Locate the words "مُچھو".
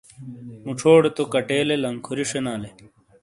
0.65-0.91